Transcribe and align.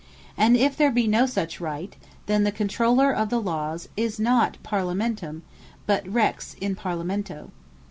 And 0.35 0.57
if 0.57 0.75
there 0.75 0.89
be 0.89 1.05
no 1.07 1.27
such 1.27 1.61
right, 1.61 1.95
then 2.25 2.43
the 2.43 2.51
Controuler 2.51 3.13
of 3.13 3.31
Lawes 3.31 3.87
is 3.95 4.19
not 4.19 4.57
Parlamentum, 4.63 5.43
but 5.85 6.07
Rex 6.11 6.55
In 6.59 6.73
Parlamento. 6.75 7.51